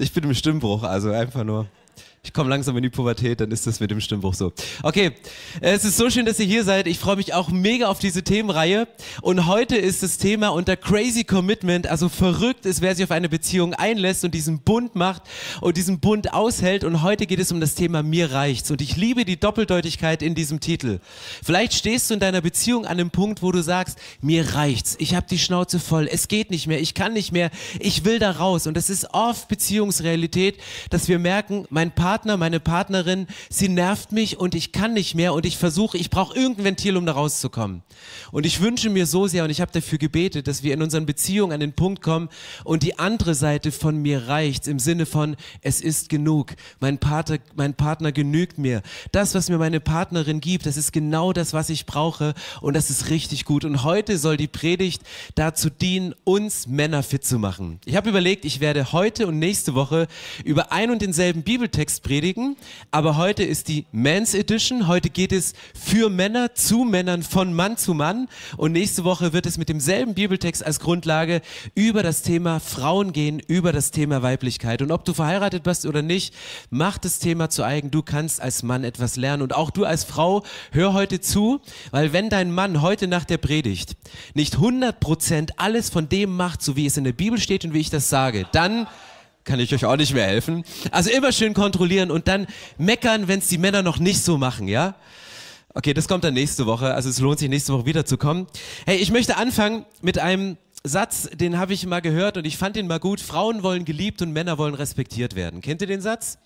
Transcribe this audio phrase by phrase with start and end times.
[0.00, 1.66] Ich bin im Stimmbruch, also einfach nur
[2.38, 4.52] komme langsam in die Pubertät, dann ist das mit dem Stimmbruch so.
[4.84, 5.10] Okay,
[5.60, 6.86] es ist so schön, dass ihr hier seid.
[6.86, 8.86] Ich freue mich auch mega auf diese Themenreihe.
[9.22, 13.28] Und heute ist das Thema unter Crazy Commitment, also verrückt ist, wer sich auf eine
[13.28, 15.22] Beziehung einlässt und diesen Bund macht
[15.60, 16.84] und diesen Bund aushält.
[16.84, 18.70] Und heute geht es um das Thema Mir reicht's.
[18.70, 21.00] Und ich liebe die Doppeldeutigkeit in diesem Titel.
[21.42, 24.94] Vielleicht stehst du in deiner Beziehung an einem Punkt, wo du sagst, mir reicht's.
[25.00, 26.08] Ich habe die Schnauze voll.
[26.08, 26.80] Es geht nicht mehr.
[26.80, 27.50] Ich kann nicht mehr.
[27.80, 28.68] Ich will da raus.
[28.68, 30.58] Und das ist oft Beziehungsrealität,
[30.90, 35.14] dass wir merken, mein Partner Partner, meine Partnerin, sie nervt mich und ich kann nicht
[35.14, 37.82] mehr und ich versuche, ich brauche irgendein Ventil, um da rauszukommen.
[38.32, 41.06] Und ich wünsche mir so sehr und ich habe dafür gebetet, dass wir in unseren
[41.06, 42.28] Beziehungen an den Punkt kommen
[42.64, 46.54] und die andere Seite von mir reicht, im Sinne von, es ist genug.
[46.80, 48.82] Mein Partner, mein Partner genügt mir.
[49.10, 52.90] Das, was mir meine Partnerin gibt, das ist genau das, was ich brauche und das
[52.90, 53.64] ist richtig gut.
[53.64, 55.00] Und heute soll die Predigt
[55.34, 57.80] dazu dienen, uns Männer fit zu machen.
[57.86, 60.08] Ich habe überlegt, ich werde heute und nächste Woche
[60.44, 62.17] über ein und denselben Bibeltext predigen,
[62.90, 64.88] aber heute ist die Men's Edition.
[64.88, 68.28] Heute geht es für Männer, zu Männern, von Mann zu Mann.
[68.56, 71.42] Und nächste Woche wird es mit demselben Bibeltext als Grundlage
[71.74, 74.82] über das Thema Frauen gehen, über das Thema Weiblichkeit.
[74.82, 76.34] Und ob du verheiratet bist oder nicht,
[76.70, 77.90] mach das Thema zu eigen.
[77.90, 79.42] Du kannst als Mann etwas lernen.
[79.42, 80.42] Und auch du als Frau,
[80.72, 81.60] hör heute zu,
[81.92, 83.96] weil wenn dein Mann heute nach der Predigt
[84.34, 87.80] nicht 100% alles von dem macht, so wie es in der Bibel steht und wie
[87.80, 88.88] ich das sage, dann
[89.48, 90.62] kann ich euch auch nicht mehr helfen.
[90.90, 94.68] Also immer schön kontrollieren und dann meckern, wenn es die Männer noch nicht so machen,
[94.68, 94.94] ja?
[95.74, 96.92] Okay, das kommt dann nächste Woche.
[96.92, 98.46] Also es lohnt sich nächste Woche wiederzukommen.
[98.84, 102.76] Hey, ich möchte anfangen mit einem Satz, den habe ich mal gehört und ich fand
[102.76, 103.20] den mal gut.
[103.20, 105.62] Frauen wollen geliebt und Männer wollen respektiert werden.
[105.62, 106.38] Kennt ihr den Satz?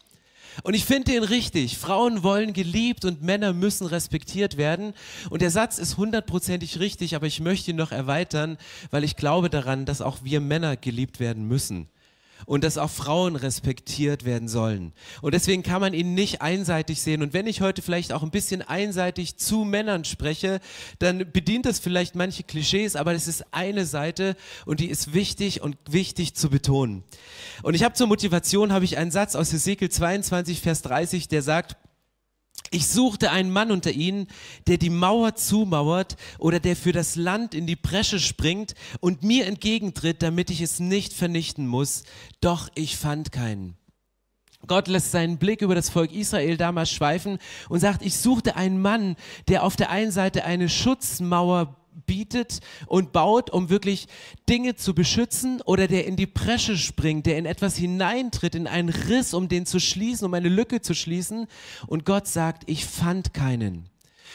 [0.63, 1.79] Und ich finde den richtig.
[1.79, 4.95] Frauen wollen geliebt und Männer müssen respektiert werden.
[5.29, 8.59] Und der Satz ist hundertprozentig richtig, aber ich möchte ihn noch erweitern,
[8.93, 11.89] weil ich glaube daran, dass auch wir Männer geliebt werden müssen
[12.47, 14.93] und dass auch Frauen respektiert werden sollen.
[15.21, 17.23] Und deswegen kann man ihn nicht einseitig sehen.
[17.23, 20.61] Und wenn ich heute vielleicht auch ein bisschen einseitig zu Männern spreche,
[20.99, 24.37] dann bedient das vielleicht manche Klischees, aber es ist eine Seite
[24.67, 27.05] und die ist wichtig und wichtig zu betonen.
[27.63, 31.43] Und ich habe zur Motivation habe ich einen Satz aus Ezekiel 22 Vers 30, der
[31.43, 31.77] sagt
[32.71, 34.29] ich suchte einen Mann unter ihnen,
[34.67, 39.47] der die Mauer zumauert oder der für das Land in die Bresche springt und mir
[39.47, 42.05] entgegentritt, damit ich es nicht vernichten muss.
[42.41, 43.77] Doch ich fand keinen.
[44.67, 48.81] Gott lässt seinen Blick über das Volk Israel damals schweifen und sagt, ich suchte einen
[48.81, 49.17] Mann,
[49.49, 54.07] der auf der einen Seite eine Schutzmauer bietet und baut, um wirklich
[54.49, 58.89] Dinge zu beschützen oder der in die Bresche springt, der in etwas hineintritt, in einen
[58.89, 61.47] Riss, um den zu schließen, um eine Lücke zu schließen.
[61.87, 63.92] Und Gott sagt, ich fand keinen.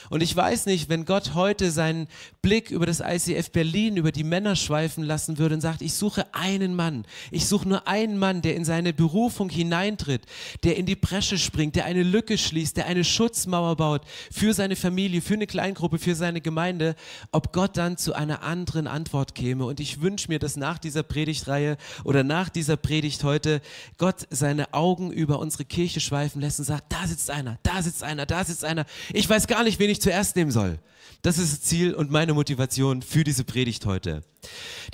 [0.10, 2.08] Und ich weiß nicht, wenn Gott heute seinen
[2.42, 6.34] Blick über das ICF Berlin, über die Männer schweifen lassen würde und sagt, ich suche
[6.34, 10.24] einen Mann, ich suche nur einen Mann, der in seine Berufung hineintritt,
[10.64, 14.02] der in die Bresche springt, der eine Lücke schließt, der eine Schutzmauer baut
[14.32, 16.96] für seine Familie, für eine Kleingruppe, für seine Gemeinde,
[17.32, 19.66] ob Gott dann zu einer anderen Antwort käme.
[19.66, 23.62] Und ich wünsche mir, dass nach dieser Predigtreihe oder nach dieser Predigt heute
[23.98, 28.04] Gott seine Augen über unsere Kirche schweifen lässt und sagt, da sitzt einer, da sitzt
[28.04, 28.86] einer, da sitzt einer.
[29.14, 30.80] Ich weiß gar nicht, wen ich ich zuerst nehmen soll.
[31.24, 34.22] Das ist das Ziel und meine Motivation für diese Predigt heute.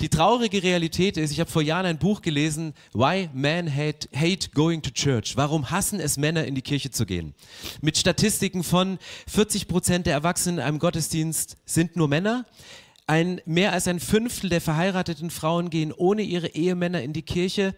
[0.00, 4.48] Die traurige Realität ist, ich habe vor Jahren ein Buch gelesen, Why Men hate, hate
[4.54, 5.36] Going to Church.
[5.36, 7.34] Warum hassen es Männer, in die Kirche zu gehen?
[7.82, 8.98] Mit Statistiken von
[9.28, 12.46] 40 Prozent der Erwachsenen in einem Gottesdienst sind nur Männer.
[13.06, 17.76] Ein, mehr als ein Fünftel der verheirateten Frauen gehen ohne ihre Ehemänner in die Kirche.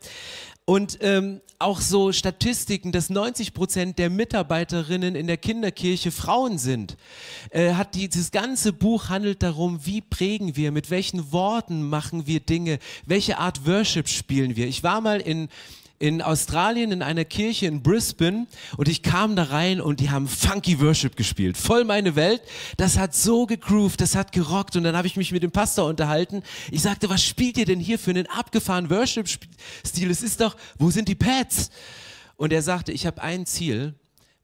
[0.67, 6.97] Und ähm, auch so Statistiken, dass 90 Prozent der Mitarbeiterinnen in der Kinderkirche Frauen sind.
[7.51, 12.41] Äh, hat dieses ganze Buch handelt darum, wie prägen wir, mit welchen Worten machen wir
[12.41, 14.67] Dinge, welche Art Worship spielen wir.
[14.67, 15.49] Ich war mal in
[15.99, 18.47] in Australien in einer Kirche in Brisbane
[18.77, 21.57] und ich kam da rein und die haben Funky Worship gespielt.
[21.57, 22.43] Voll meine Welt.
[22.77, 25.87] Das hat so gegroovt, das hat gerockt und dann habe ich mich mit dem Pastor
[25.87, 26.43] unterhalten.
[26.71, 30.11] Ich sagte, was spielt ihr denn hier für einen abgefahrenen Worship-Stil?
[30.11, 31.71] Es ist doch, wo sind die Pads?
[32.37, 33.95] Und er sagte, ich habe ein Ziel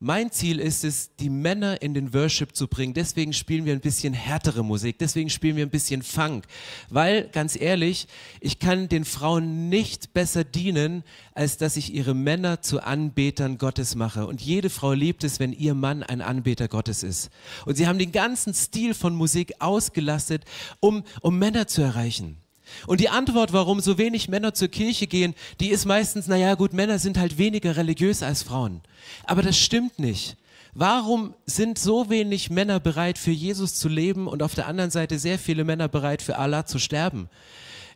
[0.02, 2.92] mein Ziel ist es, die Männer in den Worship zu bringen.
[2.92, 4.98] Deswegen spielen wir ein bisschen härtere Musik.
[4.98, 6.44] Deswegen spielen wir ein bisschen Funk.
[6.90, 8.08] Weil, ganz ehrlich,
[8.40, 11.04] ich kann den Frauen nicht besser dienen,
[11.34, 14.26] als dass ich ihre Männer zu Anbetern Gottes mache.
[14.26, 17.30] Und jede Frau liebt es, wenn ihr Mann ein Anbeter Gottes ist.
[17.64, 20.44] Und sie haben den ganzen Stil von Musik ausgelastet,
[20.80, 22.41] um, um Männer zu erreichen.
[22.86, 26.72] Und die Antwort, warum so wenig Männer zur Kirche gehen, die ist meistens, naja gut,
[26.72, 28.80] Männer sind halt weniger religiös als Frauen.
[29.24, 30.36] Aber das stimmt nicht.
[30.74, 35.18] Warum sind so wenig Männer bereit, für Jesus zu leben und auf der anderen Seite
[35.18, 37.28] sehr viele Männer bereit, für Allah zu sterben?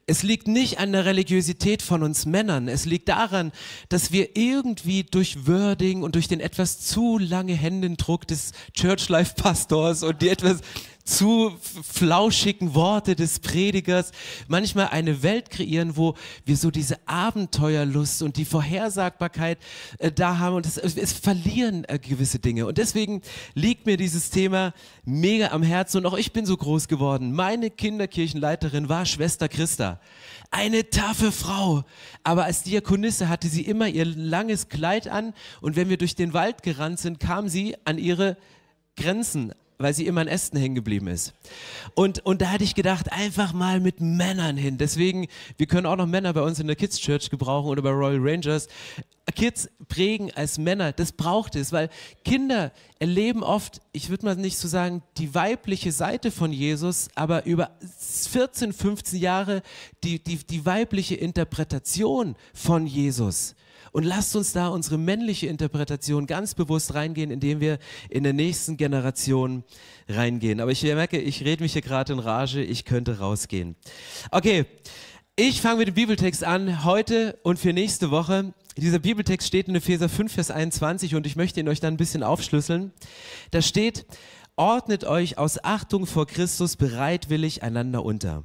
[0.09, 2.69] Es liegt nicht an der Religiosität von uns Männern.
[2.69, 3.51] Es liegt daran,
[3.89, 9.35] dass wir irgendwie durch Wording und durch den etwas zu lange Händendruck des Church Life
[9.37, 10.61] Pastors und die etwas
[11.07, 14.11] zu flauschigen Worte des Predigers
[14.49, 16.15] manchmal eine Welt kreieren, wo
[16.45, 19.59] wir so diese Abenteuerlust und die Vorhersagbarkeit
[19.99, 22.67] äh, da haben und es, es verlieren äh, gewisse Dinge.
[22.67, 23.23] Und deswegen
[23.55, 24.75] liegt mir dieses Thema
[25.05, 27.33] mega am Herzen und auch ich bin so groß geworden.
[27.33, 30.01] Meine Kinderkirchenleiterin war Schwester Christa.
[30.51, 31.85] Eine taffe Frau.
[32.25, 36.33] Aber als Diakonisse hatte sie immer ihr langes Kleid an und wenn wir durch den
[36.33, 38.37] Wald gerannt sind, kam sie an ihre
[38.97, 41.33] Grenzen weil sie immer in Ästen hängen geblieben ist.
[41.95, 44.79] Und, und da hatte ich gedacht, einfach mal mit Männern hin.
[44.79, 45.27] Deswegen,
[45.57, 48.19] wir können auch noch Männer bei uns in der Kids Church gebrauchen oder bei Royal
[48.21, 48.69] Rangers.
[49.35, 51.91] Kids prägen als Männer, das braucht es, weil
[52.25, 57.45] Kinder erleben oft, ich würde mal nicht so sagen, die weibliche Seite von Jesus, aber
[57.45, 59.63] über 14, 15 Jahre
[60.05, 63.57] die, die, die weibliche Interpretation von Jesus.
[63.97, 67.79] Und lasst uns da unsere männliche Interpretation ganz bewusst reingehen, indem wir
[68.11, 69.65] in der nächsten Generation
[70.07, 70.61] reingehen.
[70.61, 73.75] Aber ich merke, ich rede mich hier gerade in Rage, ich könnte rausgehen.
[74.31, 74.67] Okay,
[75.35, 78.53] ich fange mit dem Bibeltext an, heute und für nächste Woche.
[78.77, 81.97] Dieser Bibeltext steht in Epheser 5, Vers 21 und ich möchte ihn euch dann ein
[81.97, 82.93] bisschen aufschlüsseln.
[83.51, 84.05] Da steht,
[84.57, 88.45] ordnet euch aus Achtung vor Christus bereitwillig einander unter.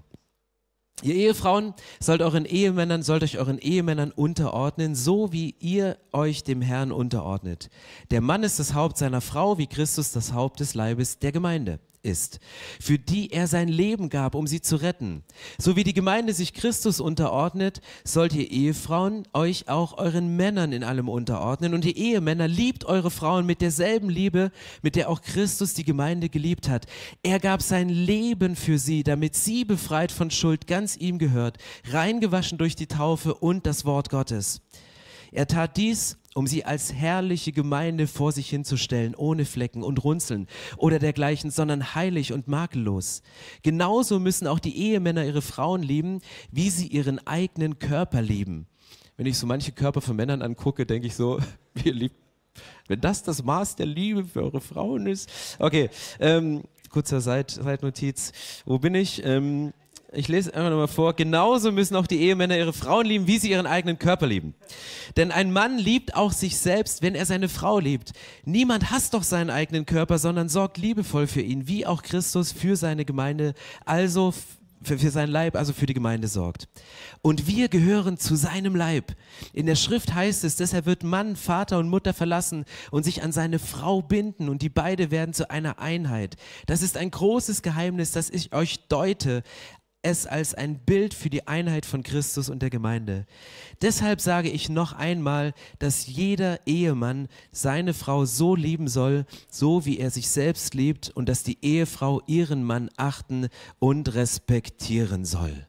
[1.03, 6.61] Ihr Ehefrauen sollt euren Ehemännern, sollt euch euren Ehemännern unterordnen, so wie ihr euch dem
[6.61, 7.69] Herrn unterordnet.
[8.11, 11.79] Der Mann ist das Haupt seiner Frau, wie Christus das Haupt des Leibes der Gemeinde
[12.03, 12.39] ist,
[12.79, 15.23] für die er sein Leben gab, um sie zu retten.
[15.57, 20.83] So wie die Gemeinde sich Christus unterordnet, sollt ihr Ehefrauen euch auch euren Männern in
[20.83, 21.73] allem unterordnen.
[21.73, 24.51] Und die Ehemänner liebt eure Frauen mit derselben Liebe,
[24.81, 26.85] mit der auch Christus die Gemeinde geliebt hat.
[27.23, 31.57] Er gab sein Leben für sie, damit sie befreit von Schuld ganz ihm gehört,
[31.89, 34.61] reingewaschen durch die Taufe und das Wort Gottes.
[35.31, 40.47] Er tat dies, um sie als herrliche Gemeinde vor sich hinzustellen, ohne Flecken und Runzeln
[40.77, 43.21] oder dergleichen, sondern heilig und makellos.
[43.63, 48.67] Genauso müssen auch die Ehemänner ihre Frauen lieben, wie sie ihren eigenen Körper lieben.
[49.17, 51.39] Wenn ich so manche Körper von Männern angucke, denke ich so,
[51.75, 52.15] wir lieben,
[52.87, 55.29] wenn das das Maß der Liebe für eure Frauen ist.
[55.59, 55.89] Okay,
[56.19, 58.33] ähm, kurzer Seit Seitnotiz.
[58.65, 59.23] Wo bin ich?
[59.23, 59.73] Ähm,
[60.13, 61.13] ich lese einfach nochmal vor.
[61.13, 64.53] Genauso müssen auch die Ehemänner ihre Frauen lieben, wie sie ihren eigenen Körper lieben.
[65.15, 68.11] Denn ein Mann liebt auch sich selbst, wenn er seine Frau liebt.
[68.43, 72.75] Niemand hasst doch seinen eigenen Körper, sondern sorgt liebevoll für ihn, wie auch Christus für
[72.75, 73.53] seine Gemeinde,
[73.85, 74.33] also
[74.83, 76.67] für, für sein Leib, also für die Gemeinde sorgt.
[77.21, 79.13] Und wir gehören zu seinem Leib.
[79.53, 83.31] In der Schrift heißt es, deshalb wird Mann, Vater und Mutter verlassen und sich an
[83.31, 86.35] seine Frau binden und die beide werden zu einer Einheit.
[86.65, 89.43] Das ist ein großes Geheimnis, das ich euch deute
[90.03, 93.25] es als ein Bild für die Einheit von Christus und der Gemeinde.
[93.81, 99.99] Deshalb sage ich noch einmal, dass jeder Ehemann seine Frau so lieben soll, so wie
[99.99, 103.47] er sich selbst liebt und dass die Ehefrau ihren Mann achten
[103.79, 105.67] und respektieren soll.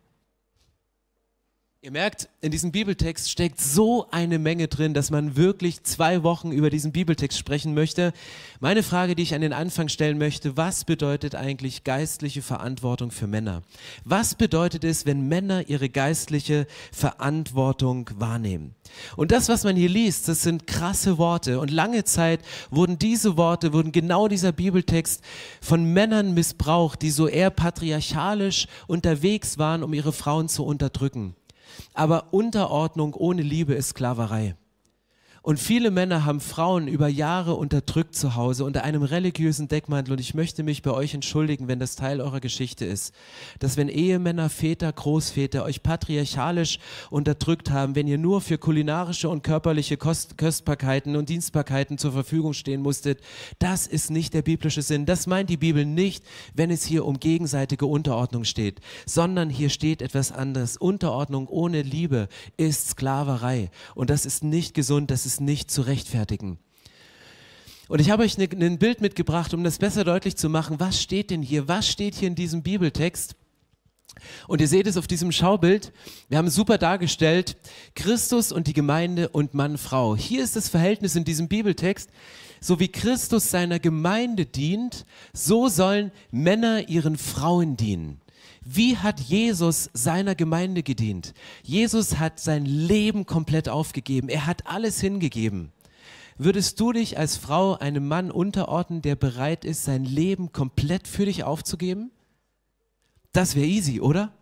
[1.85, 6.53] Ihr merkt, in diesem Bibeltext steckt so eine Menge drin, dass man wirklich zwei Wochen
[6.53, 8.13] über diesen Bibeltext sprechen möchte.
[8.61, 13.27] Meine Frage, die ich an den Anfang stellen möchte, was bedeutet eigentlich geistliche Verantwortung für
[13.27, 13.63] Männer?
[14.05, 18.77] Was bedeutet es, wenn Männer ihre geistliche Verantwortung wahrnehmen?
[19.17, 21.59] Und das, was man hier liest, das sind krasse Worte.
[21.59, 25.21] Und lange Zeit wurden diese Worte, wurden genau dieser Bibeltext
[25.61, 31.35] von Männern missbraucht, die so eher patriarchalisch unterwegs waren, um ihre Frauen zu unterdrücken.
[31.95, 34.57] Aber Unterordnung ohne Liebe ist Sklaverei.
[35.45, 40.13] Und viele Männer haben Frauen über Jahre unterdrückt zu Hause unter einem religiösen Deckmantel.
[40.13, 43.13] Und ich möchte mich bei euch entschuldigen, wenn das Teil eurer Geschichte ist.
[43.59, 46.79] Dass wenn Ehemänner, Väter, Großväter euch patriarchalisch
[47.11, 52.53] unterdrückt haben, wenn ihr nur für kulinarische und körperliche Kost Köstbarkeiten und Dienstbarkeiten zur Verfügung
[52.53, 53.21] stehen musstet,
[53.59, 55.07] das ist nicht der biblische Sinn.
[55.07, 60.03] Das meint die Bibel nicht, wenn es hier um gegenseitige Unterordnung steht, sondern hier steht
[60.03, 60.77] etwas anderes.
[60.77, 63.73] Unterordnung ohne Liebe ist Sklaverei.
[63.97, 66.59] Und das ist nicht gesund, das ist ist nicht zu rechtfertigen.
[67.89, 70.79] Und ich habe euch ne, ein Bild mitgebracht, um das besser deutlich zu machen.
[70.79, 71.69] Was steht denn hier?
[71.69, 73.35] Was steht hier in diesem Bibeltext?
[74.47, 75.93] Und ihr seht es auf diesem Schaubild.
[76.29, 77.57] Wir haben super dargestellt,
[77.95, 80.17] Christus und die Gemeinde und Mann, Frau.
[80.17, 82.11] Hier ist das Verhältnis in diesem Bibeltext.
[82.61, 88.22] So wie Christus seiner Gemeinde dient, so sollen Männer ihren Frauen dienen.
[88.65, 91.35] Wie hat Jesus seiner Gemeinde gedient?
[91.63, 94.29] Jesus hat sein Leben komplett aufgegeben.
[94.29, 95.73] Er hat alles hingegeben.
[96.39, 101.27] Würdest du dich als Frau einem Mann unterordnen, der bereit ist, sein Leben komplett für
[101.27, 102.11] dich aufzugeben?
[103.33, 104.33] Das wäre easy, oder?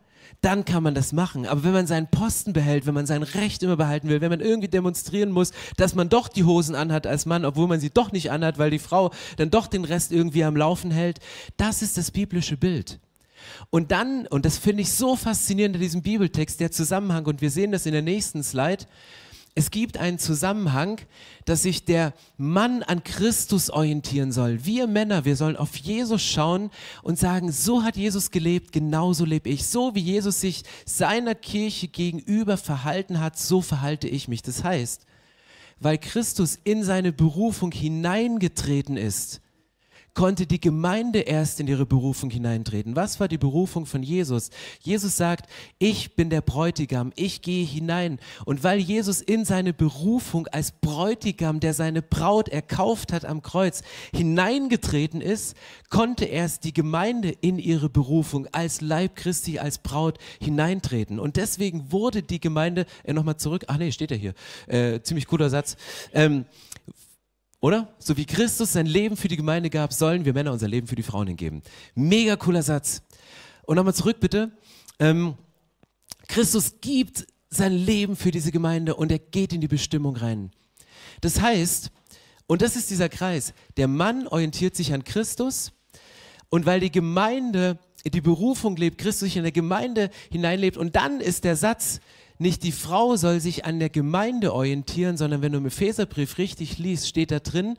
[0.40, 1.46] dann kann man das machen.
[1.46, 4.40] Aber wenn man seinen Posten behält, wenn man sein Recht immer behalten will, wenn man
[4.40, 8.12] irgendwie demonstrieren muss, dass man doch die Hosen anhat als Mann, obwohl man sie doch
[8.12, 11.18] nicht anhat, weil die Frau dann doch den Rest irgendwie am Laufen hält,
[11.56, 13.00] das ist das biblische Bild.
[13.70, 17.50] Und dann, und das finde ich so faszinierend in diesem Bibeltext, der Zusammenhang, und wir
[17.50, 18.86] sehen das in der nächsten Slide,
[19.56, 21.00] es gibt einen Zusammenhang,
[21.44, 24.64] dass sich der Mann an Christus orientieren soll.
[24.64, 26.70] Wir Männer, wir sollen auf Jesus schauen
[27.02, 29.66] und sagen, so hat Jesus gelebt, genauso lebe ich.
[29.66, 34.42] So wie Jesus sich seiner Kirche gegenüber verhalten hat, so verhalte ich mich.
[34.42, 35.04] Das heißt,
[35.80, 39.40] weil Christus in seine Berufung hineingetreten ist,
[40.14, 42.96] konnte die Gemeinde erst in ihre Berufung hineintreten.
[42.96, 44.50] Was war die Berufung von Jesus?
[44.80, 48.18] Jesus sagt, ich bin der Bräutigam, ich gehe hinein.
[48.44, 53.82] Und weil Jesus in seine Berufung als Bräutigam, der seine Braut erkauft hat am Kreuz,
[54.14, 55.56] hineingetreten ist,
[55.88, 61.18] konnte erst die Gemeinde in ihre Berufung als Leib Christi, als Braut hineintreten.
[61.18, 64.34] Und deswegen wurde die Gemeinde, äh, nochmal zurück, ach nee, steht er hier,
[64.66, 65.76] äh, ziemlich guter Satz,
[66.12, 66.44] ähm,
[67.60, 67.94] oder?
[67.98, 70.96] So wie Christus sein Leben für die Gemeinde gab, sollen wir Männer unser Leben für
[70.96, 71.62] die Frauen hingeben.
[71.94, 73.02] Mega cooler Satz.
[73.64, 74.50] Und nochmal zurück bitte.
[74.98, 75.34] Ähm,
[76.28, 80.50] Christus gibt sein Leben für diese Gemeinde und er geht in die Bestimmung rein.
[81.20, 81.90] Das heißt,
[82.46, 85.72] und das ist dieser Kreis, der Mann orientiert sich an Christus
[86.48, 91.20] und weil die Gemeinde die Berufung lebt, Christus sich in der Gemeinde hineinlebt und dann
[91.20, 92.00] ist der Satz,
[92.40, 96.78] nicht die Frau soll sich an der Gemeinde orientieren, sondern wenn du im Epheserbrief richtig
[96.78, 97.76] liest, steht da drin,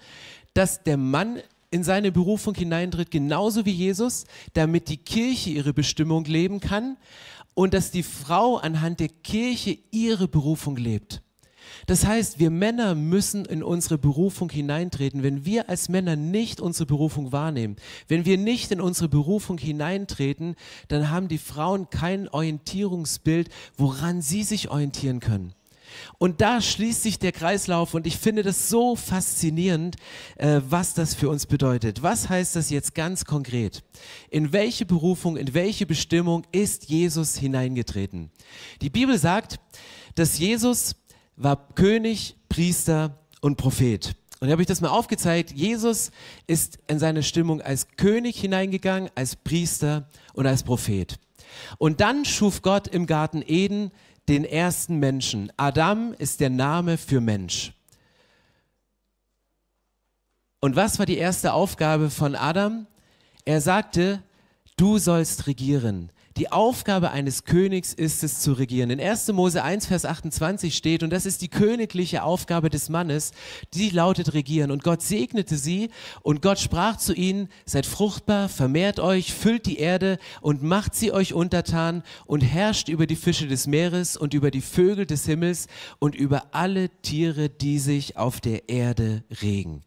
[0.53, 1.39] dass der Mann
[1.71, 6.97] in seine Berufung hineintritt, genauso wie Jesus, damit die Kirche ihre Bestimmung leben kann
[7.53, 11.21] und dass die Frau anhand der Kirche ihre Berufung lebt.
[11.91, 15.23] Das heißt, wir Männer müssen in unsere Berufung hineintreten.
[15.23, 17.75] Wenn wir als Männer nicht unsere Berufung wahrnehmen,
[18.07, 20.55] wenn wir nicht in unsere Berufung hineintreten,
[20.87, 25.53] dann haben die Frauen kein Orientierungsbild, woran sie sich orientieren können.
[26.17, 29.97] Und da schließt sich der Kreislauf und ich finde das so faszinierend,
[30.37, 32.01] äh, was das für uns bedeutet.
[32.03, 33.83] Was heißt das jetzt ganz konkret?
[34.29, 38.31] In welche Berufung, in welche Bestimmung ist Jesus hineingetreten?
[38.81, 39.59] Die Bibel sagt,
[40.15, 40.95] dass Jesus
[41.43, 44.15] war König, Priester und Prophet.
[44.39, 45.51] Und da habe ich das mal aufgezeigt.
[45.51, 46.11] Jesus
[46.47, 51.19] ist in seine Stimmung als König hineingegangen, als Priester und als Prophet.
[51.77, 53.91] Und dann schuf Gott im Garten Eden
[54.29, 55.51] den ersten Menschen.
[55.57, 57.73] Adam ist der Name für Mensch.
[60.59, 62.87] Und was war die erste Aufgabe von Adam?
[63.45, 64.23] Er sagte,
[64.77, 66.11] du sollst regieren.
[66.41, 68.89] Die Aufgabe eines Königs ist es zu regieren.
[68.89, 69.27] In 1.
[69.27, 73.31] Mose 1, Vers 28 steht, und das ist die königliche Aufgabe des Mannes,
[73.75, 74.71] die lautet regieren.
[74.71, 75.91] Und Gott segnete sie
[76.23, 81.11] und Gott sprach zu ihnen, seid fruchtbar, vermehrt euch, füllt die Erde und macht sie
[81.11, 85.67] euch untertan und herrscht über die Fische des Meeres und über die Vögel des Himmels
[85.99, 89.83] und über alle Tiere, die sich auf der Erde regen.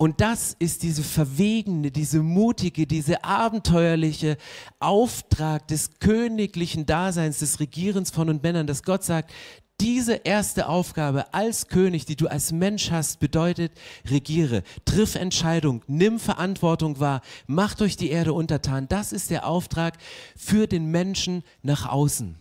[0.00, 4.38] Und das ist diese verwegene, diese mutige, diese abenteuerliche
[4.78, 9.30] Auftrag des königlichen Daseins, des Regierens von und Männern, dass Gott sagt,
[9.78, 13.72] diese erste Aufgabe als König, die du als Mensch hast, bedeutet,
[14.08, 18.88] regiere, triff Entscheidung, nimm Verantwortung wahr, mach durch die Erde untertan.
[18.88, 19.98] Das ist der Auftrag
[20.34, 22.38] für den Menschen nach außen.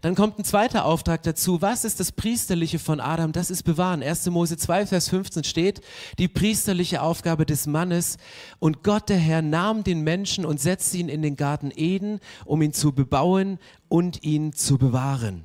[0.00, 1.62] Dann kommt ein zweiter Auftrag dazu.
[1.62, 3.32] Was ist das Priesterliche von Adam?
[3.32, 4.02] Das ist bewahren.
[4.02, 4.26] 1.
[4.30, 5.80] Mose 2, Vers 15 steht,
[6.18, 8.16] die priesterliche Aufgabe des Mannes.
[8.58, 12.62] Und Gott, der Herr, nahm den Menschen und setzte ihn in den Garten Eden, um
[12.62, 13.58] ihn zu bebauen
[13.88, 15.44] und ihn zu bewahren.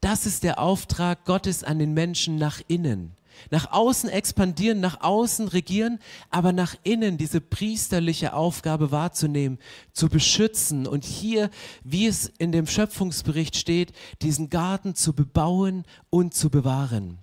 [0.00, 3.16] Das ist der Auftrag Gottes an den Menschen nach innen.
[3.50, 5.98] Nach außen expandieren, nach außen regieren,
[6.30, 9.58] aber nach innen diese priesterliche Aufgabe wahrzunehmen,
[9.92, 11.50] zu beschützen und hier,
[11.84, 17.18] wie es in dem Schöpfungsbericht steht, diesen Garten zu bebauen und zu bewahren.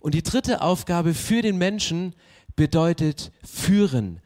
[0.00, 2.14] Und die dritte Aufgabe für den Menschen
[2.56, 4.20] bedeutet führen.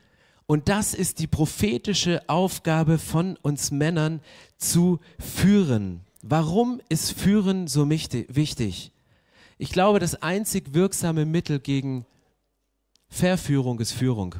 [0.46, 4.20] Und das ist die prophetische Aufgabe von uns Männern
[4.58, 6.00] zu führen.
[6.22, 8.93] Warum ist Führen so wichtig?
[9.58, 12.06] Ich glaube, das einzig wirksame Mittel gegen
[13.08, 14.34] Verführung ist Führung.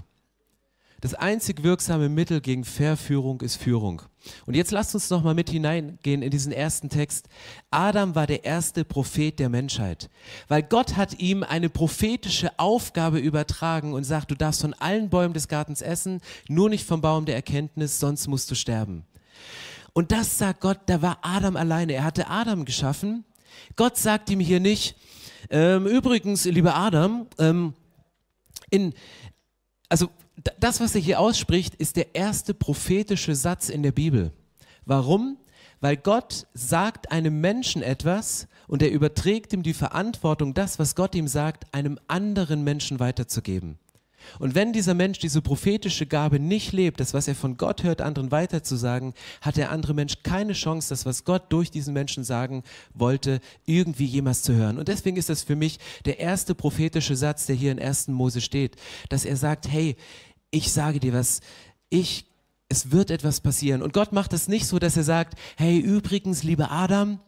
[1.00, 4.00] Das einzig wirksame Mittel gegen Verführung ist Führung.
[4.46, 7.28] Und jetzt lasst uns noch mal mit hineingehen in diesen ersten Text.
[7.70, 10.08] Adam war der erste Prophet der Menschheit,
[10.48, 15.34] weil Gott hat ihm eine prophetische Aufgabe übertragen und sagt, du darfst von allen Bäumen
[15.34, 19.04] des Gartens essen, nur nicht vom Baum der Erkenntnis, sonst musst du sterben.
[19.92, 21.92] Und das sagt Gott, da war Adam alleine.
[21.92, 23.24] Er hatte Adam geschaffen
[23.76, 24.96] Gott sagt ihm hier nicht,
[25.50, 27.74] ähm, übrigens, lieber Adam, ähm,
[28.70, 28.94] in,
[29.88, 30.08] also
[30.58, 34.32] das, was er hier ausspricht, ist der erste prophetische Satz in der Bibel.
[34.84, 35.38] Warum?
[35.80, 41.14] Weil Gott sagt einem Menschen etwas und er überträgt ihm die Verantwortung, das, was Gott
[41.14, 43.78] ihm sagt, einem anderen Menschen weiterzugeben.
[44.38, 48.00] Und wenn dieser Mensch diese prophetische Gabe nicht lebt, das, was er von Gott hört,
[48.00, 52.62] anderen weiterzusagen, hat der andere Mensch keine Chance, das, was Gott durch diesen Menschen sagen
[52.92, 54.78] wollte, irgendwie jemals zu hören.
[54.78, 58.08] Und deswegen ist das für mich der erste prophetische Satz, der hier in 1.
[58.08, 58.76] Mose steht,
[59.08, 59.96] dass er sagt, hey,
[60.50, 61.40] ich sage dir was,
[61.90, 62.26] ich
[62.68, 63.82] es wird etwas passieren.
[63.82, 67.20] Und Gott macht es nicht so, dass er sagt, hey, übrigens, lieber Adam,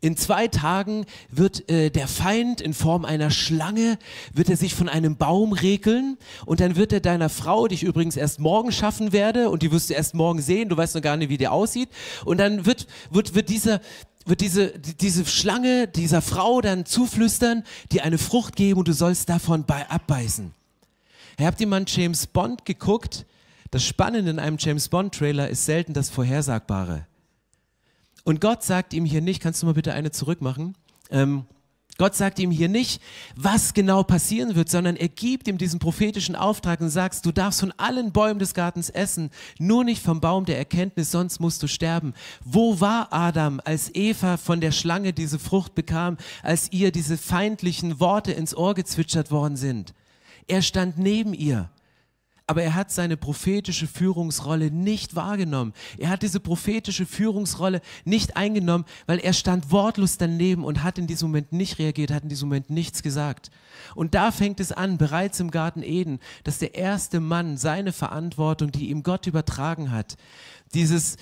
[0.00, 3.98] in zwei Tagen wird äh, der Feind in Form einer Schlange,
[4.32, 7.82] wird er sich von einem Baum regeln und dann wird er deiner Frau, die ich
[7.82, 11.02] übrigens erst morgen schaffen werde und die wirst du erst morgen sehen, du weißt noch
[11.02, 11.88] gar nicht, wie die aussieht
[12.24, 13.80] und dann wird, wird, wird dieser,
[14.26, 19.28] wird diese, diese Schlange dieser Frau dann zuflüstern, dir eine Frucht geben und du sollst
[19.28, 20.52] davon bei, abbeißen.
[21.40, 23.26] Habt ihr mal James Bond geguckt?
[23.70, 27.06] Das Spannende in einem James Bond-Trailer ist selten das Vorhersagbare.
[28.24, 30.74] Und Gott sagt ihm hier nicht, kannst du mal bitte eine zurückmachen?
[31.10, 31.44] Ähm,
[31.96, 33.00] Gott sagt ihm hier nicht,
[33.36, 37.60] was genau passieren wird, sondern er gibt ihm diesen prophetischen Auftrag und sagt, du darfst
[37.60, 41.68] von allen Bäumen des Gartens essen, nur nicht vom Baum der Erkenntnis, sonst musst du
[41.68, 42.14] sterben.
[42.44, 48.00] Wo war Adam, als Eva von der Schlange diese Frucht bekam, als ihr diese feindlichen
[48.00, 49.94] Worte ins Ohr gezwitschert worden sind?
[50.48, 51.70] Er stand neben ihr
[52.46, 55.72] aber er hat seine prophetische Führungsrolle nicht wahrgenommen.
[55.96, 61.06] Er hat diese prophetische Führungsrolle nicht eingenommen, weil er stand wortlos daneben und hat in
[61.06, 63.50] diesem Moment nicht reagiert, hat in diesem Moment nichts gesagt.
[63.94, 68.70] Und da fängt es an, bereits im Garten Eden, dass der erste Mann seine Verantwortung,
[68.70, 70.16] die ihm Gott übertragen hat,
[70.74, 71.16] dieses,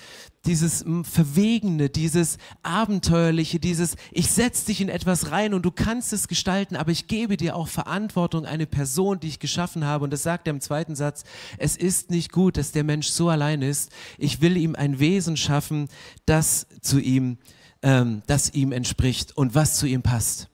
[0.45, 6.27] dieses Verwegene, dieses Abenteuerliche, dieses Ich setze dich in etwas rein und du kannst es
[6.27, 10.03] gestalten, aber ich gebe dir auch Verantwortung, eine Person, die ich geschaffen habe.
[10.03, 11.23] Und das sagt er im zweiten Satz,
[11.57, 13.91] es ist nicht gut, dass der Mensch so allein ist.
[14.17, 15.87] Ich will ihm ein Wesen schaffen,
[16.25, 17.37] das zu ihm,
[17.81, 20.49] ähm, das ihm entspricht und was zu ihm passt.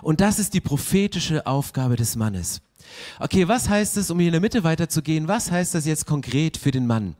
[0.00, 2.60] Und das ist die prophetische Aufgabe des Mannes.
[3.20, 6.56] Okay, was heißt es, um hier in der Mitte weiterzugehen, was heißt das jetzt konkret
[6.56, 7.16] für den Mann?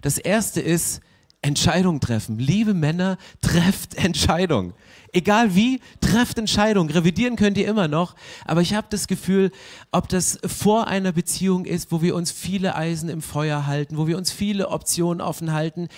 [0.00, 1.00] Das erste ist
[1.42, 2.38] Entscheidung treffen.
[2.38, 4.74] Liebe Männer, trefft Entscheidung.
[5.12, 6.90] Egal wie, trefft Entscheidung.
[6.90, 8.14] Revidieren könnt ihr immer noch.
[8.44, 9.50] Aber ich habe das Gefühl,
[9.90, 14.06] ob das vor einer Beziehung ist, wo wir uns viele Eisen im Feuer halten, wo
[14.06, 15.88] wir uns viele Optionen offen halten,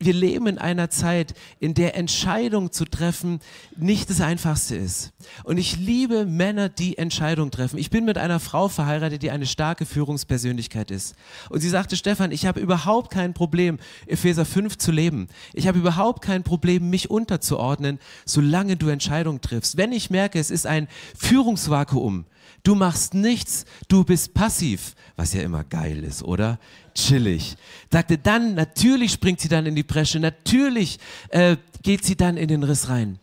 [0.00, 3.40] wir leben in einer Zeit, in der Entscheidung zu treffen
[3.76, 5.12] nicht das Einfachste ist.
[5.44, 7.78] Und ich liebe Männer, die Entscheidung treffen.
[7.78, 11.14] Ich bin mit einer Frau verheiratet, die eine starke Führungspersönlichkeit ist.
[11.48, 15.28] Und sie sagte, Stefan, ich habe überhaupt kein Problem, Epheser 5 zu leben.
[15.52, 19.76] Ich habe überhaupt kein Problem, mich unterzuordnen, solange du Entscheidung triffst.
[19.76, 22.26] Wenn ich merke, es ist ein Führungsvakuum,
[22.62, 26.58] Du machst nichts, du bist passiv, was ja immer geil ist, oder?
[26.94, 27.56] Chillig.
[27.90, 32.48] Sagte dann, natürlich springt sie dann in die Bresche, natürlich äh, geht sie dann in
[32.48, 33.18] den Riss rein.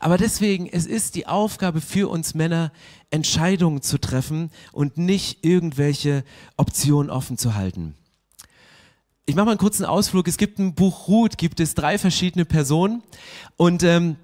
[0.00, 2.72] Aber deswegen, es ist die Aufgabe für uns Männer,
[3.10, 6.24] Entscheidungen zu treffen und nicht irgendwelche
[6.56, 7.94] Optionen offen zu halten.
[9.26, 10.26] Ich mache mal einen kurzen Ausflug.
[10.26, 13.02] Es gibt ein Buch Ruth, gibt es drei verschiedene Personen
[13.56, 14.16] und ähm,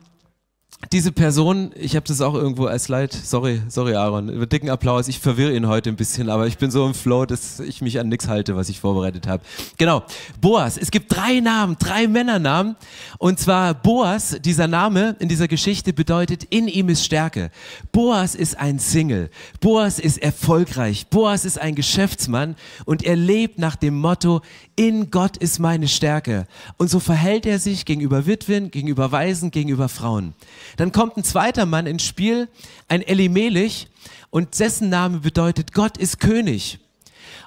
[0.93, 5.09] diese Person, ich habe das auch irgendwo als Slide, sorry, sorry Aaron, über dicken Applaus,
[5.09, 7.99] ich verwirre ihn heute ein bisschen, aber ich bin so im Flow, dass ich mich
[7.99, 9.43] an nichts halte, was ich vorbereitet habe.
[9.79, 10.03] Genau,
[10.41, 12.77] Boas, es gibt drei Namen, drei Männernamen
[13.19, 17.51] und zwar Boas, dieser Name in dieser Geschichte bedeutet, in ihm ist Stärke.
[17.91, 23.77] Boas ist ein Single, Boas ist erfolgreich, Boas ist ein Geschäftsmann und er lebt nach
[23.77, 24.43] dem Motto,
[24.77, 26.47] in Gott ist meine Stärke.
[26.77, 30.35] Und so verhält er sich gegenüber Witwen, gegenüber Waisen, gegenüber Frauen.
[30.77, 32.49] Dann kommt ein zweiter Mann ins Spiel,
[32.89, 33.89] ein Elimelech,
[34.31, 36.79] und dessen Name bedeutet, Gott ist König.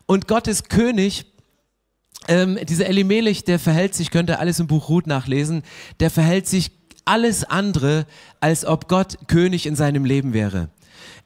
[0.06, 1.26] Und Gott ist König
[2.28, 5.64] ähm, dieser Elimelech, der verhält sich, könnt ihr alles im Buch Ruth nachlesen,
[6.00, 6.72] der verhält sich
[7.06, 8.06] alles andere,
[8.40, 10.70] als ob Gott König in seinem Leben wäre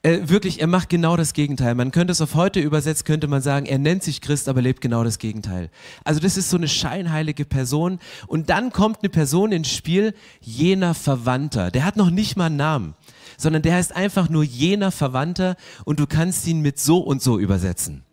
[0.03, 1.75] äh, wirklich, er macht genau das Gegenteil.
[1.75, 4.81] Man könnte es auf heute übersetzt, könnte man sagen, er nennt sich Christ, aber lebt
[4.81, 5.69] genau das Gegenteil.
[6.03, 7.99] Also das ist so eine scheinheilige Person.
[8.27, 11.71] Und dann kommt eine Person ins Spiel, jener Verwandter.
[11.71, 12.95] Der hat noch nicht mal einen Namen,
[13.37, 17.39] sondern der heißt einfach nur jener Verwandter und du kannst ihn mit so und so
[17.39, 18.03] übersetzen.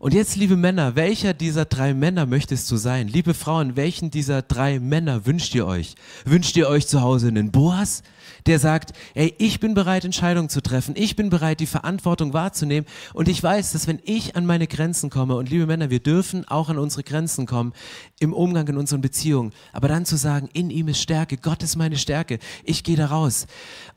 [0.00, 3.08] Und jetzt, liebe Männer, welcher dieser drei Männer möchtest du sein?
[3.08, 5.96] Liebe Frauen, welchen dieser drei Männer wünscht ihr euch?
[6.24, 8.02] Wünscht ihr euch zu Hause einen Boas?
[8.46, 12.88] Der sagt, ey, ich bin bereit, Entscheidungen zu treffen, ich bin bereit, die Verantwortung wahrzunehmen.
[13.14, 16.46] Und ich weiß, dass wenn ich an meine Grenzen komme, und liebe Männer, wir dürfen
[16.48, 17.72] auch an unsere Grenzen kommen
[18.20, 21.76] im Umgang in unseren Beziehungen, aber dann zu sagen, in ihm ist Stärke, Gott ist
[21.76, 23.46] meine Stärke, ich gehe da raus.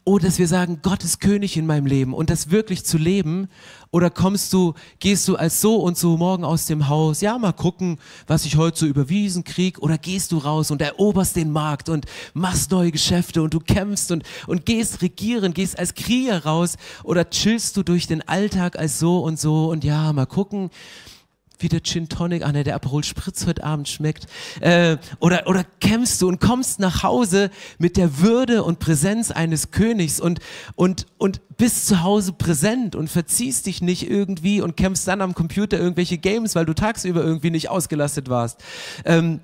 [0.03, 2.13] Oder dass wir sagen, Gott ist König in meinem Leben.
[2.13, 3.49] Und das wirklich zu leben
[3.91, 7.51] oder kommst du, gehst du als so und so morgen aus dem Haus, ja, mal
[7.51, 11.89] gucken, was ich heute so überwiesen krieg, oder gehst du raus und eroberst den Markt
[11.89, 16.77] und machst neue Geschäfte und du kämpfst und, und gehst regieren, gehst als Krieger raus,
[17.03, 19.69] oder chillst du durch den Alltag als so und so?
[19.69, 20.69] Und ja, mal gucken,
[21.61, 24.27] wie der Gin Tonic, ah der Aperol Spritz heute Abend schmeckt.
[24.59, 29.71] Äh, oder, oder kämpfst du und kommst nach Hause mit der Würde und Präsenz eines
[29.71, 30.39] Königs und,
[30.75, 35.33] und, und bist zu Hause präsent und verziehst dich nicht irgendwie und kämpfst dann am
[35.33, 38.63] Computer irgendwelche Games, weil du tagsüber irgendwie nicht ausgelastet warst.
[39.05, 39.39] Ähm,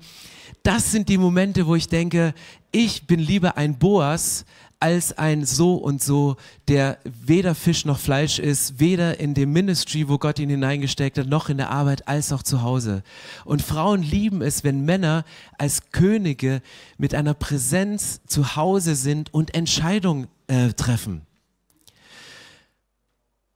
[0.62, 2.34] das sind die Momente, wo ich denke,
[2.72, 4.44] ich bin lieber ein Boas
[4.80, 6.36] als ein so und so,
[6.68, 11.26] der weder Fisch noch Fleisch ist, weder in dem Ministry, wo Gott ihn hineingesteckt hat,
[11.26, 13.02] noch in der Arbeit, als auch zu Hause.
[13.44, 15.24] Und Frauen lieben es, wenn Männer
[15.58, 16.62] als Könige
[16.96, 21.22] mit einer Präsenz zu Hause sind und Entscheidungen äh, treffen.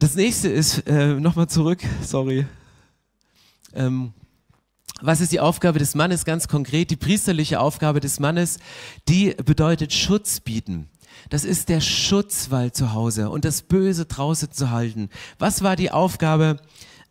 [0.01, 2.47] Das nächste ist, äh, nochmal zurück, sorry.
[3.75, 4.13] Ähm,
[5.01, 6.91] was ist die Aufgabe des Mannes ganz konkret?
[6.91, 8.59] Die priesterliche Aufgabe des Mannes,
[9.09, 10.89] die bedeutet Schutz bieten.
[11.31, 15.09] Das ist der Schutzwall zu Hause und das Böse draußen zu halten.
[15.39, 16.59] Was war die Aufgabe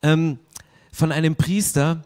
[0.02, 0.40] ähm,
[0.92, 2.04] von einem Priester?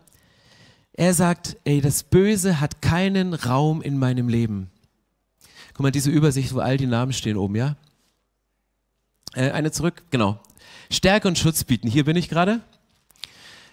[0.93, 4.69] Er sagt, ey, das Böse hat keinen Raum in meinem Leben.
[5.73, 7.75] Guck mal, diese Übersicht, wo all die Namen stehen oben, ja?
[9.33, 10.39] Äh, eine zurück, genau.
[10.89, 11.89] Stärke und Schutz bieten.
[11.89, 12.61] Hier bin ich gerade.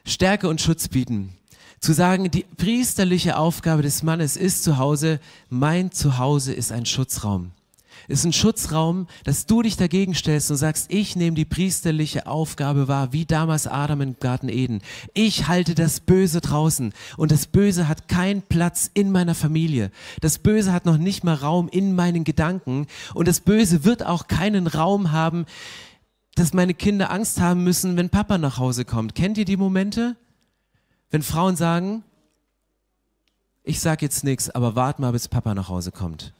[0.04, 1.36] Stärke und Schutz bieten.
[1.78, 7.52] Zu sagen, die priesterliche Aufgabe des Mannes ist zu Hause, mein Zuhause ist ein Schutzraum
[8.08, 12.88] ist ein Schutzraum, dass du dich dagegen stellst und sagst, ich nehme die priesterliche Aufgabe
[12.88, 14.82] wahr, wie damals Adam im Garten Eden.
[15.14, 19.90] Ich halte das Böse draußen und das Böse hat keinen Platz in meiner Familie.
[20.20, 24.26] Das Böse hat noch nicht mal Raum in meinen Gedanken und das Böse wird auch
[24.26, 25.46] keinen Raum haben,
[26.34, 29.14] dass meine Kinder Angst haben müssen, wenn Papa nach Hause kommt.
[29.14, 30.16] Kennt ihr die Momente?
[31.10, 32.04] Wenn Frauen sagen,
[33.64, 36.32] ich sag jetzt nichts, aber wart mal, bis Papa nach Hause kommt.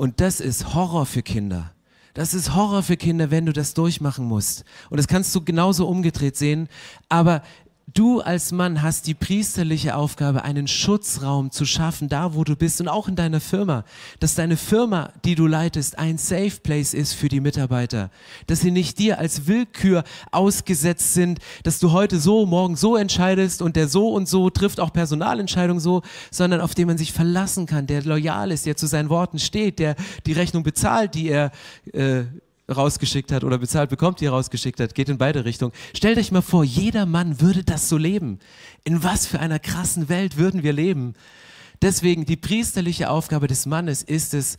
[0.00, 1.74] Und das ist Horror für Kinder.
[2.14, 4.64] Das ist Horror für Kinder, wenn du das durchmachen musst.
[4.88, 6.70] Und das kannst du genauso umgedreht sehen.
[7.10, 7.42] Aber
[7.94, 12.80] Du als Mann hast die priesterliche Aufgabe, einen Schutzraum zu schaffen, da wo du bist
[12.80, 13.84] und auch in deiner Firma,
[14.20, 18.10] dass deine Firma, die du leitest, ein Safe Place ist für die Mitarbeiter,
[18.46, 23.60] dass sie nicht dir als Willkür ausgesetzt sind, dass du heute so, morgen so entscheidest
[23.60, 27.66] und der so und so trifft auch Personalentscheidungen so, sondern auf den man sich verlassen
[27.66, 31.50] kann, der loyal ist, der zu seinen Worten steht, der die Rechnung bezahlt, die er
[31.92, 32.24] äh,
[32.70, 35.72] rausgeschickt hat oder bezahlt bekommt, die er rausgeschickt hat, geht in beide Richtungen.
[35.94, 38.38] Stellt euch mal vor, jeder Mann würde das so leben.
[38.84, 41.14] In was für einer krassen Welt würden wir leben?
[41.82, 44.56] Deswegen die priesterliche Aufgabe des Mannes ist es,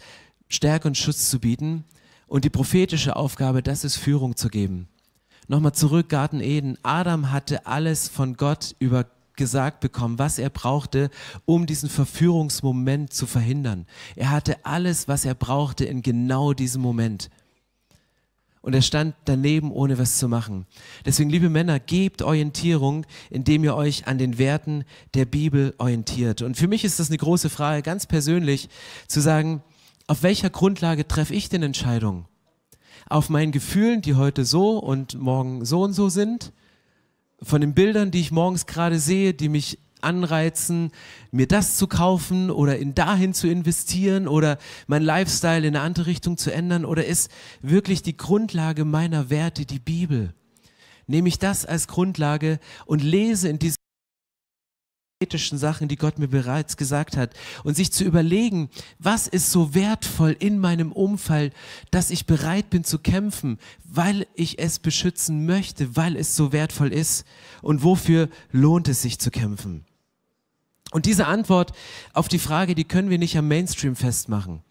[0.47, 1.85] Stärke und Schutz zu bieten
[2.27, 4.87] und die prophetische Aufgabe, das ist Führung zu geben.
[5.47, 6.77] Nochmal zurück, Garten Eden.
[6.83, 11.09] Adam hatte alles von Gott über gesagt bekommen, was er brauchte,
[11.45, 13.85] um diesen Verführungsmoment zu verhindern.
[14.15, 17.29] Er hatte alles, was er brauchte in genau diesem Moment
[18.61, 20.65] und er stand daneben, ohne was zu machen.
[21.05, 26.41] Deswegen, liebe Männer, gebt Orientierung, indem ihr euch an den Werten der Bibel orientiert.
[26.41, 28.69] Und für mich ist das eine große Frage, ganz persönlich,
[29.07, 29.63] zu sagen,
[30.07, 32.25] auf welcher Grundlage treffe ich denn Entscheidungen?
[33.09, 36.53] Auf meinen Gefühlen, die heute so und morgen so und so sind?
[37.41, 40.91] Von den Bildern, die ich morgens gerade sehe, die mich anreizen,
[41.31, 46.05] mir das zu kaufen oder in dahin zu investieren oder mein Lifestyle in eine andere
[46.05, 46.85] Richtung zu ändern?
[46.85, 50.33] Oder ist wirklich die Grundlage meiner Werte die Bibel?
[51.07, 53.75] Nehme ich das als Grundlage und lese in diese
[55.21, 57.33] ethischen Sachen, die Gott mir bereits gesagt hat
[57.63, 61.53] und sich zu überlegen, was ist so wertvoll in meinem Umfeld,
[61.91, 66.91] dass ich bereit bin zu kämpfen, weil ich es beschützen möchte, weil es so wertvoll
[66.91, 67.25] ist
[67.61, 69.85] und wofür lohnt es sich zu kämpfen.
[70.91, 71.71] Und diese Antwort
[72.13, 74.61] auf die Frage, die können wir nicht am Mainstream festmachen.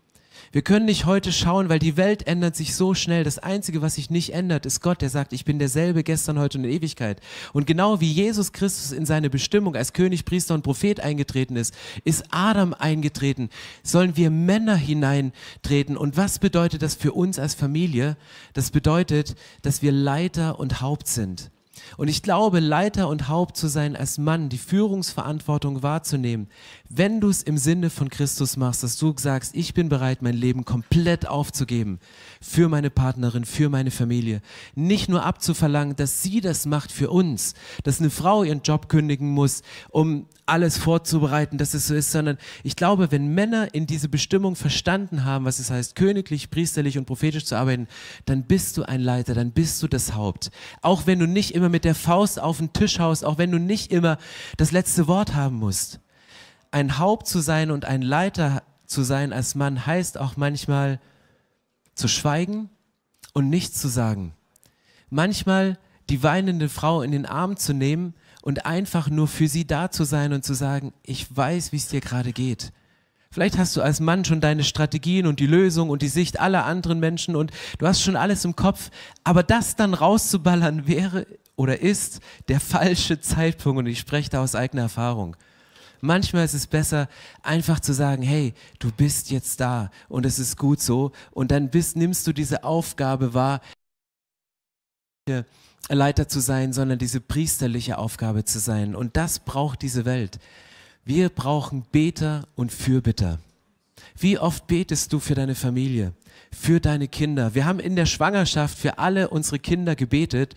[0.53, 3.23] Wir können nicht heute schauen, weil die Welt ändert sich so schnell.
[3.23, 6.59] Das Einzige, was sich nicht ändert, ist Gott, der sagt, ich bin derselbe gestern, heute
[6.59, 7.21] und in Ewigkeit.
[7.53, 11.73] Und genau wie Jesus Christus in seine Bestimmung als König, Priester und Prophet eingetreten ist,
[12.03, 13.49] ist Adam eingetreten.
[13.85, 15.97] Sollen wir Männer hineintreten?
[15.97, 18.17] Und was bedeutet das für uns als Familie?
[18.53, 21.53] Das bedeutet, dass wir Leiter und Haupt sind.
[21.97, 26.49] Und ich glaube, Leiter und Haupt zu sein als Mann, die Führungsverantwortung wahrzunehmen,
[26.89, 30.35] wenn du es im Sinne von Christus machst, dass du sagst, ich bin bereit, mein
[30.35, 31.99] Leben komplett aufzugeben
[32.41, 34.41] für meine Partnerin, für meine Familie.
[34.75, 39.31] Nicht nur abzuverlangen, dass sie das macht für uns, dass eine Frau ihren Job kündigen
[39.31, 44.09] muss, um alles vorzubereiten, dass es so ist, sondern ich glaube, wenn Männer in diese
[44.09, 47.87] Bestimmung verstanden haben, was es heißt, königlich, priesterlich und prophetisch zu arbeiten,
[48.27, 50.51] dann bist du ein Leiter, dann bist du das Haupt.
[50.83, 53.51] Auch wenn du nicht immer manchmal mit der Faust auf den Tisch haust, auch wenn
[53.51, 54.19] du nicht immer
[54.59, 55.99] das letzte Wort haben musst.
[56.71, 61.01] Ein Haupt zu sein und ein Leiter zu sein als Mann heißt auch manchmal
[61.95, 62.69] zu schweigen
[63.33, 64.35] und nichts zu sagen.
[65.09, 65.79] Manchmal
[66.11, 68.13] die weinende Frau in den Arm zu nehmen
[68.43, 71.89] und einfach nur für sie da zu sein und zu sagen, ich weiß, wie es
[71.89, 72.73] dir gerade geht.
[73.33, 76.67] Vielleicht hast du als Mann schon deine Strategien und die Lösung und die Sicht aller
[76.67, 78.91] anderen Menschen und du hast schon alles im Kopf,
[79.23, 81.29] aber das dann rauszuballern wäre
[81.61, 85.37] oder ist der falsche Zeitpunkt und ich spreche da aus eigener Erfahrung.
[86.01, 87.07] Manchmal ist es besser,
[87.43, 91.13] einfach zu sagen, hey, du bist jetzt da und es ist gut so.
[91.33, 93.61] Und dann bist, nimmst du diese Aufgabe wahr,
[95.91, 98.97] Leiter zu sein, sondern diese priesterliche Aufgabe zu sein.
[98.97, 100.39] Und das braucht diese Welt.
[101.05, 103.39] Wir brauchen Beter und Fürbitter.
[104.17, 106.15] Wie oft betest du für deine Familie?
[106.51, 107.55] Für deine Kinder.
[107.55, 110.55] Wir haben in der Schwangerschaft für alle unsere Kinder gebetet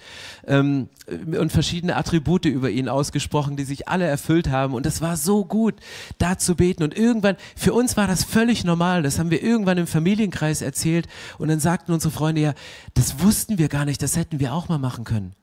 [0.47, 4.73] ähm, und verschiedene Attribute über ihn ausgesprochen, die sich alle erfüllt haben.
[4.73, 5.75] Und es war so gut,
[6.17, 6.83] da zu beten.
[6.83, 9.03] Und irgendwann, für uns war das völlig normal.
[9.03, 11.07] Das haben wir irgendwann im Familienkreis erzählt.
[11.37, 12.53] Und dann sagten unsere Freunde, ja,
[12.93, 15.35] das wussten wir gar nicht, das hätten wir auch mal machen können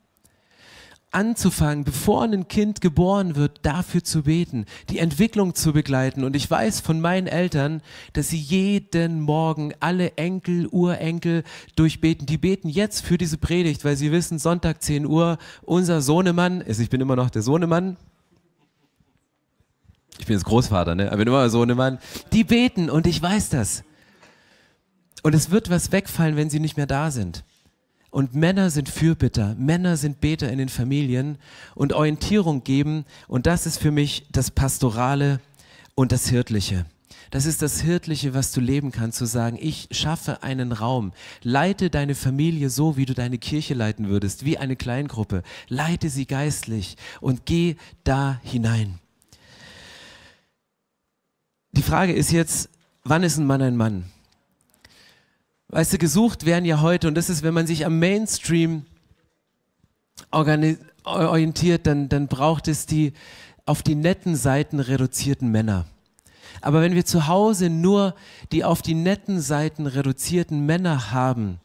[1.11, 6.25] anzufangen, bevor ein Kind geboren wird, dafür zu beten, die Entwicklung zu begleiten.
[6.25, 11.43] Und ich weiß von meinen Eltern, dass sie jeden Morgen alle Enkel, Urenkel
[11.77, 12.27] durchbeten.
[12.27, 16.83] Die beten jetzt für diese Predigt, weil sie wissen, Sonntag 10 Uhr, unser Sohnemann, also
[16.83, 17.97] ich bin immer noch der Sohnemann,
[20.19, 21.09] ich bin jetzt Großvater, ne?
[21.09, 21.99] aber bin immer Sohnemann,
[22.33, 23.85] die beten und ich weiß das.
[25.23, 27.43] Und es wird was wegfallen, wenn sie nicht mehr da sind.
[28.11, 31.39] Und Männer sind Fürbitter, Männer sind Beter in den Familien
[31.75, 33.05] und Orientierung geben.
[33.29, 35.41] Und das ist für mich das Pastorale
[35.95, 36.87] und das Hirtliche.
[37.31, 41.89] Das ist das Hirtliche, was du leben kannst, zu sagen, ich schaffe einen Raum, leite
[41.89, 46.97] deine Familie so, wie du deine Kirche leiten würdest, wie eine Kleingruppe, leite sie geistlich
[47.21, 48.99] und geh da hinein.
[51.71, 52.69] Die Frage ist jetzt,
[53.05, 54.07] wann ist ein Mann ein Mann?
[55.73, 58.87] Weißt du, gesucht werden ja heute, und das ist, wenn man sich am Mainstream
[60.33, 63.13] orientiert, dann, dann braucht es die
[63.67, 65.87] auf die netten Seiten reduzierten Männer.
[66.61, 68.17] Aber wenn wir zu Hause nur
[68.51, 71.61] die auf die netten Seiten reduzierten Männer haben,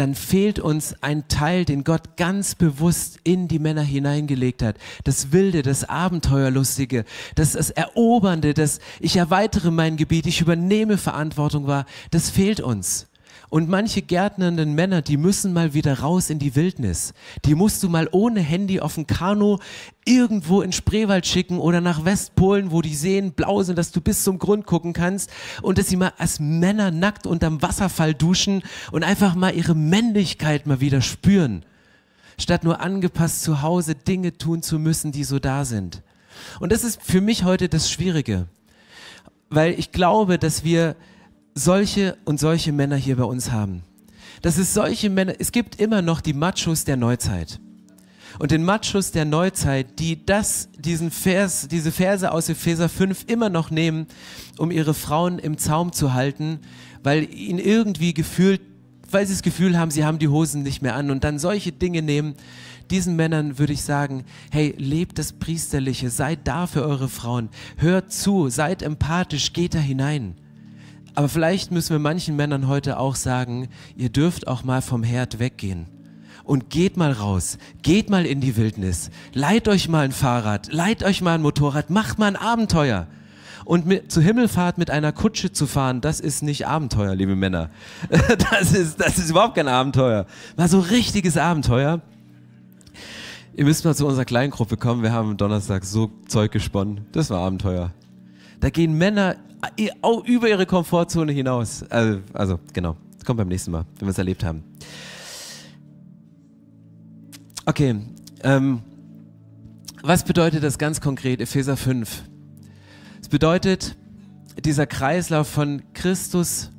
[0.00, 4.76] dann fehlt uns ein Teil, den Gott ganz bewusst in die Männer hineingelegt hat.
[5.04, 11.66] Das Wilde, das Abenteuerlustige, das, das Erobernde, das ich erweitere mein Gebiet, ich übernehme Verantwortung
[11.66, 13.09] war, das fehlt uns.
[13.50, 17.12] Und manche gärtnernden Männer, die müssen mal wieder raus in die Wildnis.
[17.44, 19.58] Die musst du mal ohne Handy auf dem Kanu
[20.04, 24.22] irgendwo in Spreewald schicken oder nach Westpolen, wo die Seen blau sind, dass du bis
[24.22, 25.30] zum Grund gucken kannst
[25.62, 30.68] und dass sie mal als Männer nackt unterm Wasserfall duschen und einfach mal ihre Männlichkeit
[30.68, 31.64] mal wieder spüren.
[32.38, 36.02] Statt nur angepasst zu Hause Dinge tun zu müssen, die so da sind.
[36.60, 38.46] Und das ist für mich heute das Schwierige.
[39.48, 40.94] Weil ich glaube, dass wir
[41.64, 43.82] solche und solche Männer hier bei uns haben.
[44.42, 47.60] Das ist solche Männer, es gibt immer noch die Machos der Neuzeit.
[48.38, 53.50] Und den Machos der Neuzeit, die das, diesen Vers, diese Verse aus Epheser 5 immer
[53.50, 54.06] noch nehmen,
[54.56, 56.60] um ihre Frauen im Zaum zu halten,
[57.02, 58.60] weil ihnen irgendwie gefühlt,
[59.10, 61.72] weil sie das Gefühl haben, sie haben die Hosen nicht mehr an und dann solche
[61.72, 62.34] Dinge nehmen,
[62.90, 68.12] diesen Männern würde ich sagen, hey, lebt das Priesterliche, seid da für eure Frauen, hört
[68.12, 70.36] zu, seid empathisch, geht da hinein.
[71.20, 75.38] Aber vielleicht müssen wir manchen Männern heute auch sagen, ihr dürft auch mal vom Herd
[75.38, 75.84] weggehen.
[76.44, 81.02] Und geht mal raus, geht mal in die Wildnis, leiht euch mal ein Fahrrad, leiht
[81.02, 83.06] euch mal ein Motorrad, macht mal ein Abenteuer.
[83.66, 87.68] Und mit, zur Himmelfahrt mit einer Kutsche zu fahren, das ist nicht Abenteuer, liebe Männer.
[88.50, 90.24] Das ist, das ist überhaupt kein Abenteuer.
[90.56, 92.00] Mal so richtiges Abenteuer.
[93.54, 95.02] Ihr müsst mal zu unserer Kleingruppe kommen.
[95.02, 97.02] Wir haben Donnerstag so Zeug gesponnen.
[97.12, 97.92] Das war Abenteuer.
[98.60, 99.36] Da gehen Männer
[100.26, 101.82] über ihre Komfortzone hinaus.
[101.90, 102.96] Also, also genau.
[103.16, 104.64] Das kommt beim nächsten Mal, wenn wir es erlebt haben.
[107.66, 107.96] Okay.
[108.42, 108.80] Ähm,
[110.02, 112.24] was bedeutet das ganz konkret, Epheser 5?
[113.20, 113.96] Es bedeutet,
[114.64, 116.70] dieser Kreislauf von Christus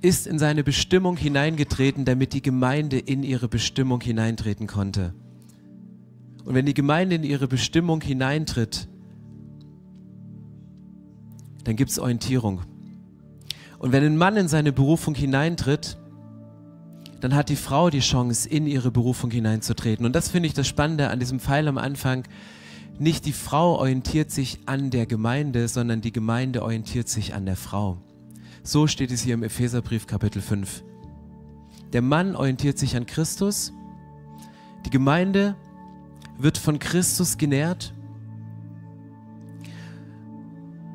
[0.00, 5.14] ist in seine Bestimmung hineingetreten, damit die Gemeinde in ihre Bestimmung hineintreten konnte.
[6.44, 8.88] Und wenn die Gemeinde in ihre Bestimmung hineintritt,
[11.64, 12.62] dann gibt es Orientierung.
[13.78, 15.98] Und wenn ein Mann in seine Berufung hineintritt,
[17.20, 20.04] dann hat die Frau die Chance, in ihre Berufung hineinzutreten.
[20.04, 22.24] Und das finde ich das Spannende an diesem Pfeil am Anfang.
[22.98, 27.56] Nicht die Frau orientiert sich an der Gemeinde, sondern die Gemeinde orientiert sich an der
[27.56, 27.98] Frau.
[28.64, 30.84] So steht es hier im Epheserbrief Kapitel 5.
[31.92, 33.72] Der Mann orientiert sich an Christus,
[34.84, 35.56] die Gemeinde
[36.38, 37.92] wird von Christus genährt.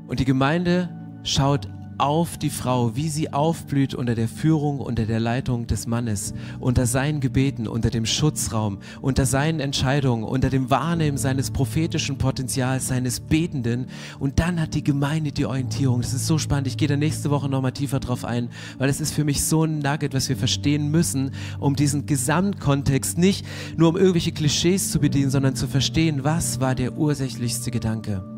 [0.08, 0.90] Und die Gemeinde
[1.24, 1.68] schaut
[1.98, 6.86] auf die Frau, wie sie aufblüht unter der Führung, unter der Leitung des Mannes, unter
[6.86, 13.20] seinen Gebeten, unter dem Schutzraum, unter seinen Entscheidungen, unter dem Wahrnehmen seines prophetischen Potenzials, seines
[13.20, 13.88] Betenden.
[14.20, 16.02] Und dann hat die Gemeinde die Orientierung.
[16.02, 16.68] Das ist so spannend.
[16.68, 19.64] Ich gehe da nächste Woche nochmal tiefer drauf ein, weil es ist für mich so
[19.64, 25.00] ein Nugget, was wir verstehen müssen, um diesen Gesamtkontext nicht nur um irgendwelche Klischees zu
[25.00, 28.37] bedienen, sondern zu verstehen, was war der ursächlichste Gedanke.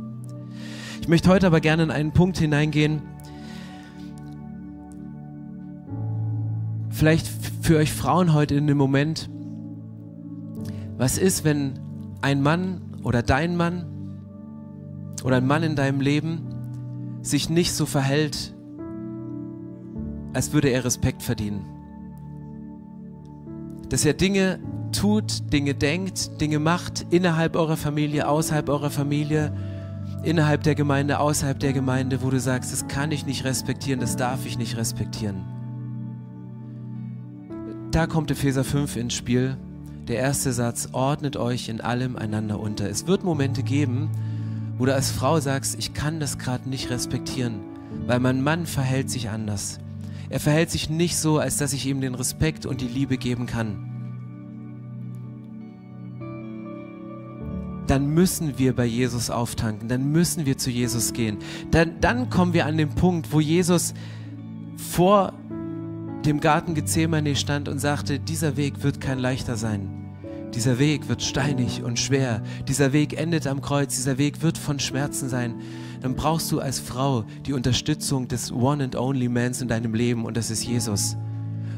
[1.02, 3.02] Ich möchte heute aber gerne in einen Punkt hineingehen,
[6.90, 7.28] vielleicht
[7.62, 9.30] für euch Frauen heute in dem Moment,
[10.98, 11.80] was ist, wenn
[12.22, 13.86] ein Mann oder dein Mann
[15.24, 16.42] oder ein Mann in deinem Leben
[17.22, 18.54] sich nicht so verhält,
[20.34, 21.66] als würde er Respekt verdienen?
[23.88, 24.60] Dass er Dinge
[24.92, 29.54] tut, Dinge denkt, Dinge macht innerhalb eurer Familie, außerhalb eurer Familie,
[30.24, 34.16] innerhalb der Gemeinde, außerhalb der Gemeinde, wo du sagst, das kann ich nicht respektieren, das
[34.16, 35.44] darf ich nicht respektieren.
[37.92, 39.58] Da kommt Epheser 5 ins Spiel.
[40.08, 42.90] Der erste Satz, ordnet euch in allem einander unter.
[42.90, 44.10] Es wird Momente geben,
[44.78, 47.62] wo du als Frau sagst, ich kann das gerade nicht respektieren,
[48.06, 49.80] weil mein Mann verhält sich anders.
[50.30, 53.48] Er verhält sich nicht so, als dass ich ihm den Respekt und die Liebe geben
[53.48, 53.89] kann.
[57.90, 61.40] Dann müssen wir bei Jesus auftanken, dann müssen wir zu Jesus gehen.
[61.72, 63.96] Dann, dann kommen wir an den Punkt, wo Jesus
[64.78, 65.34] vor
[66.24, 69.90] dem Garten Gethsemane stand und sagte, dieser Weg wird kein leichter sein.
[70.54, 72.44] Dieser Weg wird steinig und schwer.
[72.68, 73.96] Dieser Weg endet am Kreuz.
[73.96, 75.56] Dieser Weg wird von Schmerzen sein.
[76.02, 80.26] Dann brauchst du als Frau die Unterstützung des One and Only Mans in deinem Leben
[80.26, 81.18] und das ist Jesus.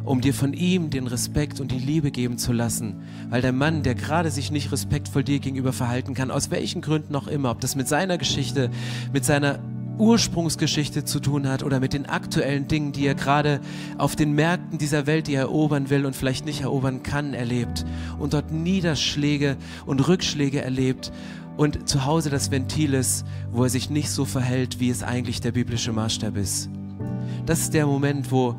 [0.04, 3.02] Um dir von ihm den Respekt und die Liebe geben zu lassen.
[3.30, 7.16] Weil der Mann, der gerade sich nicht respektvoll dir gegenüber verhalten kann, aus welchen Gründen
[7.16, 8.70] auch immer, ob das mit seiner Geschichte,
[9.14, 9.60] mit seiner
[9.98, 13.62] Ursprungsgeschichte zu tun hat oder mit den aktuellen Dingen, die er gerade
[14.00, 17.86] auf den Märkten dieser Welt, die er erobern will und vielleicht nicht erobern kann, erlebt
[18.18, 21.12] und dort Niederschläge und Rückschläge erlebt
[21.58, 25.42] und zu Hause das Ventil ist, wo er sich nicht so verhält, wie es eigentlich
[25.42, 26.70] der biblische Maßstab ist.
[27.46, 28.56] Das ist der Moment, wo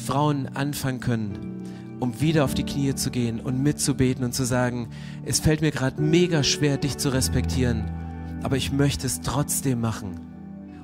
[0.00, 1.62] Frauen anfangen können,
[2.00, 4.88] um wieder auf die Knie zu gehen und mitzubeten und zu sagen,
[5.24, 7.84] es fällt mir gerade mega schwer, dich zu respektieren,
[8.42, 10.20] aber ich möchte es trotzdem machen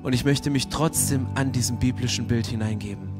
[0.03, 3.17] und ich möchte mich trotzdem an diesem biblischen Bild hineingeben.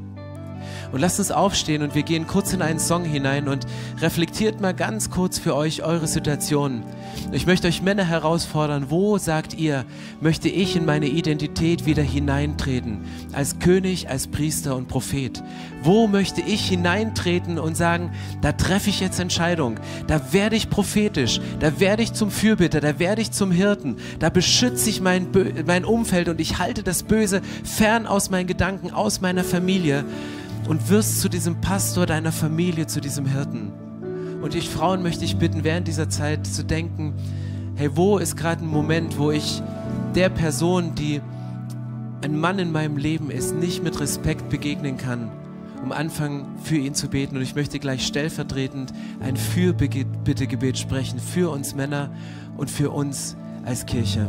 [0.92, 3.66] Und lasst uns aufstehen und wir gehen kurz in einen Song hinein und
[4.00, 6.82] reflektiert mal ganz kurz für euch eure Situation.
[7.30, 9.84] Ich möchte euch Männer herausfordern, wo sagt ihr,
[10.20, 15.42] möchte ich in meine Identität wieder hineintreten, als König, als Priester und Prophet?
[15.82, 21.40] Wo möchte ich hineintreten und sagen, da treffe ich jetzt Entscheidung, da werde ich prophetisch,
[21.60, 25.28] da werde ich zum Fürbitter, da werde ich zum Hirten, da beschütze ich mein,
[25.66, 30.04] mein Umfeld und ich halte das Böse fern aus meinen Gedanken, aus meiner Familie
[30.66, 33.87] und wirst zu diesem Pastor deiner Familie, zu diesem Hirten.
[34.40, 37.14] Und ich Frauen möchte ich bitten, während dieser Zeit zu denken,
[37.76, 39.62] hey, wo ist gerade ein Moment, wo ich
[40.14, 41.20] der Person, die
[42.22, 45.30] ein Mann in meinem Leben ist, nicht mit Respekt begegnen kann,
[45.82, 47.36] um anfangen für ihn zu beten.
[47.36, 52.10] Und ich möchte gleich stellvertretend ein Fürbittegebet sprechen für uns Männer
[52.56, 54.28] und für uns als Kirche.